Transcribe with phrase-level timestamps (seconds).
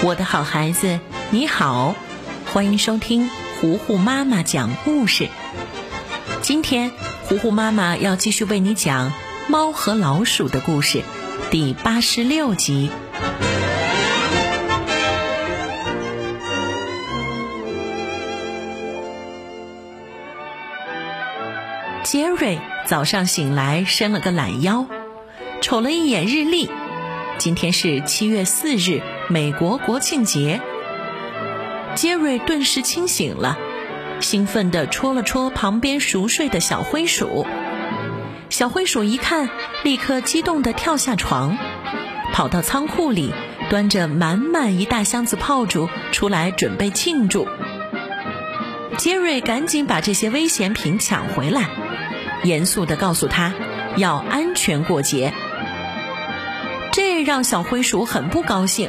[0.00, 1.96] 我的好孩子，你好，
[2.46, 3.28] 欢迎收听
[3.60, 5.28] 糊糊妈妈讲故事。
[6.40, 6.92] 今天，
[7.24, 9.10] 糊糊妈妈要继续为你讲
[9.48, 11.02] 《猫和老鼠》的故事，
[11.50, 12.92] 第八十六集。
[22.04, 24.86] 杰瑞早上醒来，伸了个懒腰，
[25.60, 26.70] 瞅了一眼日历，
[27.36, 30.62] 今天是七月四日，美国国庆节。
[31.94, 33.58] 杰瑞顿时清醒了，
[34.20, 37.46] 兴奋地戳了戳旁边熟睡的小灰鼠。
[38.48, 39.50] 小灰鼠一看，
[39.84, 41.58] 立刻激动地跳下床，
[42.32, 43.34] 跑到仓库里，
[43.68, 47.46] 端着满满一大箱子炮竹出来准备庆祝。
[48.96, 51.68] 杰瑞赶紧把这些危险品抢回来。
[52.44, 53.52] 严肃地告诉他，
[53.98, 55.34] 要安全过节。
[56.92, 58.88] 这让小灰鼠很不高兴，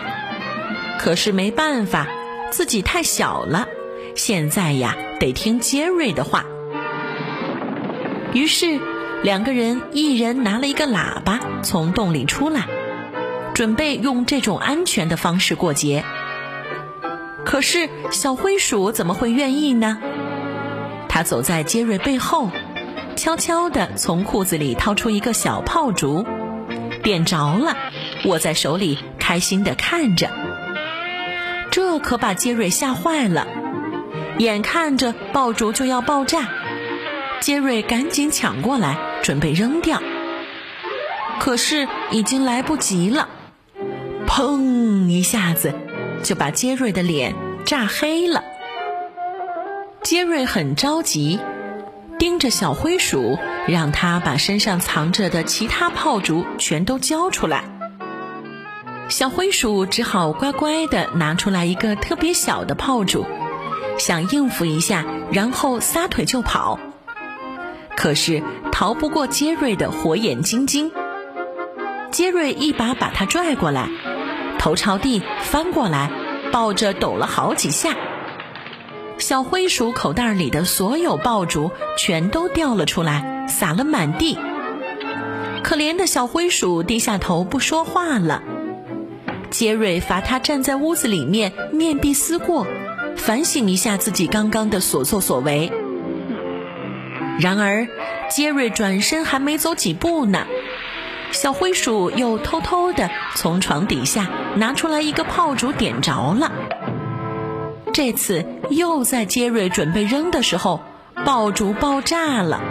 [0.99, 2.07] 可是没办法，
[2.51, 3.69] 自己太小了，
[4.15, 6.43] 现在呀得听杰瑞的话。
[8.33, 8.81] 于是，
[9.23, 12.67] 两个人一人拿了一个喇叭，从洞里出来，
[13.53, 16.03] 准备用这种安全的方式过节。
[17.45, 19.99] 可是，小灰鼠怎么会愿意呢？
[21.07, 22.49] 他走在杰瑞背后。
[23.15, 26.25] 悄悄地从裤子里掏出一个小炮竹，
[27.03, 27.75] 点着了，
[28.23, 30.29] 握在手里，开心地看着。
[31.81, 33.47] 这可把杰瑞吓坏了，
[34.37, 36.49] 眼看着爆竹就要爆炸，
[37.39, 40.03] 杰瑞赶紧抢过来，准备扔掉。
[41.39, 43.29] 可是已经来不及了，
[44.27, 45.07] 砰！
[45.07, 45.73] 一下子
[46.21, 48.43] 就把杰瑞的脸炸黑了。
[50.03, 51.39] 杰瑞很着急。
[52.19, 57.78] 盯着小灰鼠，让他把身上藏着的其他炮竹全都交出来。
[59.09, 63.25] 小灰鼠只好乖乖地拿出来一个特别小的炮竹，
[63.97, 66.79] 想应付一下，然后撒腿就跑。
[67.97, 70.91] 可是逃不过杰瑞的火眼金睛。
[72.11, 73.89] 杰瑞一把把他拽过来，
[74.59, 76.11] 头朝地翻过来，
[76.51, 77.95] 抱着抖了好几下。
[79.17, 84.37] 小灰鼠口袋里的所有爆竹全都掉了出来，撒了满地。
[85.63, 88.43] 可怜的小灰鼠低下头不说话了。
[89.59, 92.65] 杰瑞罚他站在屋子里面面壁思过，
[93.17, 95.69] 反省一下自己刚刚的所作所为。
[97.41, 97.89] 然而，
[98.29, 100.47] 杰瑞转身还没走几步呢，
[101.33, 106.53] 小灰鼠又偷偷地从床底下拿出来一个炮竹，点着了。
[107.91, 110.79] 这次又在杰瑞准备扔的时候，
[111.25, 112.61] 爆竹爆炸了。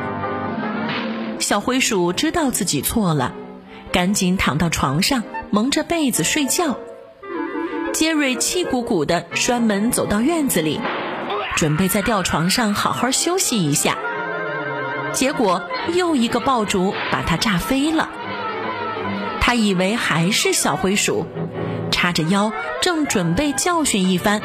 [1.38, 3.34] 小灰鼠知道自己错了，
[3.92, 6.78] 赶紧躺到床上，蒙着被子睡觉。
[7.92, 10.80] 杰瑞气鼓鼓地摔门走到院子里，
[11.56, 13.96] 准备在吊床上好好休息一下。
[15.12, 15.62] 结果
[15.94, 18.10] 又一个爆竹把他炸飞了。
[19.40, 21.26] 他以为还是小灰鼠，
[21.90, 24.42] 叉着腰正准备教训一番。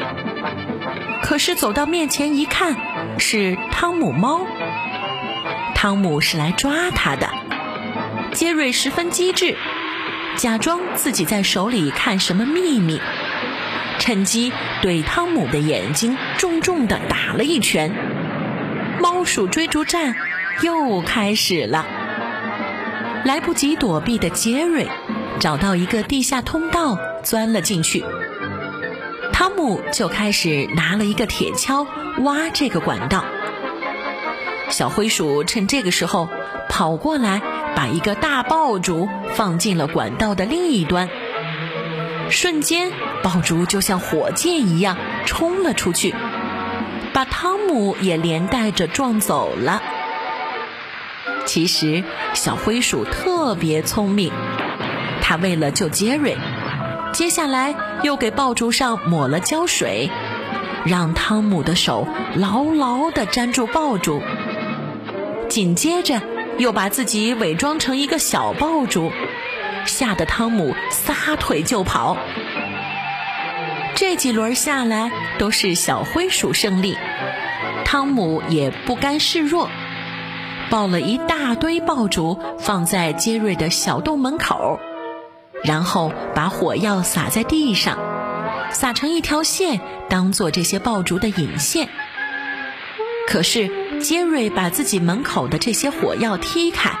[1.22, 2.76] 可是走到面前一看，
[3.18, 4.46] 是汤姆猫。
[5.74, 7.28] 汤姆是来抓他的。
[8.32, 9.56] 杰瑞十分机智，
[10.36, 13.00] 假装自己在手里看什么秘密，
[13.98, 14.52] 趁机
[14.82, 17.92] 对汤姆的眼睛重重的打了一拳。
[19.00, 20.16] 猫鼠追逐战
[20.62, 21.86] 又开始了。
[23.24, 24.88] 来不及躲避的杰瑞，
[25.40, 28.04] 找到一个地下通道，钻了进去。
[29.32, 31.86] 汤姆就开始拿了一个铁锹
[32.18, 33.24] 挖这个管道，
[34.68, 36.28] 小灰鼠趁这个时候
[36.68, 37.40] 跑过来，
[37.76, 41.08] 把一个大爆竹放进了管道的另一端，
[42.30, 42.92] 瞬间
[43.22, 44.96] 爆竹就像火箭一样
[45.26, 46.14] 冲了出去，
[47.12, 49.82] 把汤姆也连带着撞走了。
[51.46, 52.02] 其实
[52.32, 54.32] 小灰鼠特别聪明，
[55.20, 56.36] 它为了救杰瑞。
[57.12, 60.10] 接下来又给爆竹上抹了胶水，
[60.84, 64.20] 让汤姆的手牢牢地粘住爆竹。
[65.48, 66.20] 紧接着
[66.58, 69.12] 又把自己伪装成一个小爆竹，
[69.86, 72.16] 吓得汤姆撒腿就跑。
[73.94, 76.96] 这几轮下来都是小灰鼠胜利，
[77.84, 79.68] 汤姆也不甘示弱，
[80.70, 84.78] 抱了一大堆爆竹放在杰瑞的小洞门口。
[85.62, 87.98] 然后把火药撒在地上，
[88.70, 89.80] 撒成一条线，
[90.10, 91.88] 当做这些爆竹的引线。
[93.26, 96.98] 可是杰瑞把自己门口的这些火药踢开，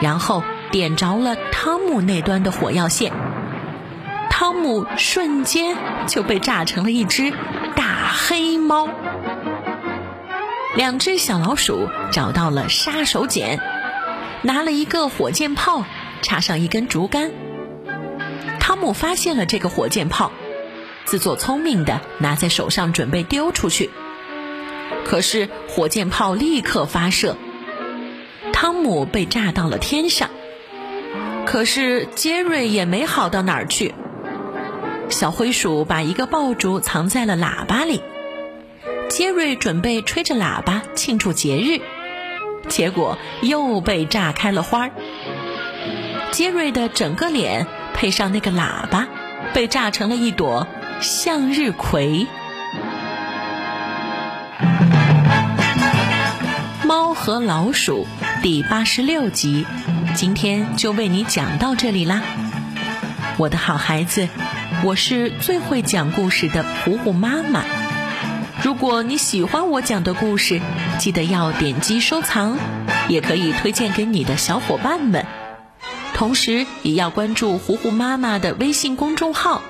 [0.00, 3.12] 然后点着了汤姆那端的火药线。
[4.30, 7.32] 汤姆瞬间就被炸成了一只
[7.74, 8.88] 大黑猫。
[10.76, 13.58] 两只小老鼠找到了杀手锏，
[14.42, 15.84] 拿了一个火箭炮，
[16.22, 17.32] 插上一根竹竿。
[18.60, 20.30] 汤姆发现了这个火箭炮，
[21.04, 23.90] 自作聪明的拿在手上准备丢出去。
[25.04, 27.36] 可是火箭炮立刻发射，
[28.52, 30.30] 汤姆被炸到了天上。
[31.46, 33.94] 可是杰瑞也没好到哪儿去。
[35.08, 38.02] 小灰鼠把一个爆竹藏在了喇叭里，
[39.08, 41.80] 杰瑞准备吹着喇叭庆祝节日，
[42.68, 44.90] 结果又被炸开了花儿。
[46.30, 49.08] 杰瑞的整个脸配上那个喇叭，
[49.54, 50.66] 被炸成了一朵
[51.00, 52.26] 向日葵。
[56.88, 58.06] 猫和老鼠
[58.42, 59.66] 第八十六集，
[60.14, 62.22] 今天就为你讲到这里啦，
[63.36, 64.26] 我的好孩子，
[64.82, 67.62] 我是最会讲故事的糊糊妈妈。
[68.62, 70.62] 如果你喜欢我讲的故事，
[70.98, 72.56] 记得要点击收藏，
[73.10, 75.26] 也可以推荐给你的小伙伴们，
[76.14, 79.60] 同时也要关注糊糊妈妈的微信公众号，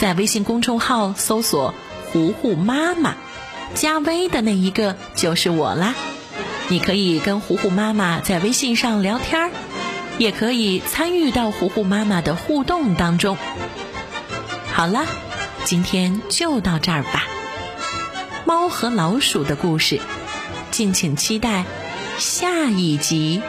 [0.00, 1.72] 在微信公众号搜索
[2.10, 3.14] “糊糊妈妈”，
[3.74, 5.94] 加微的那一个就是我啦。
[6.68, 9.50] 你可以跟糊糊妈妈在微信上聊天儿，
[10.18, 13.36] 也可以参与到糊糊妈妈的互动当中。
[14.72, 15.04] 好了，
[15.64, 17.24] 今天就到这儿吧。
[18.46, 20.00] 猫和老鼠的故事，
[20.70, 21.64] 敬请期待
[22.18, 23.42] 下一集。